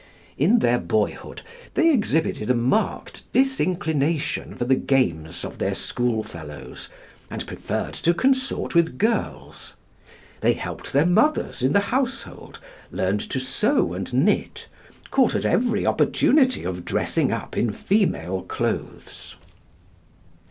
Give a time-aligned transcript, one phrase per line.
[0.35, 1.43] In their boyhood
[1.75, 6.89] they exhibited a marked disinclination for the games of their school fellows,
[7.29, 9.75] and preferred to consort with girls.
[10.39, 12.59] They helped their mothers in the household,
[12.89, 14.67] learned to sew and knit,
[15.11, 19.35] caught at every opportunity of dressing up in female clothes.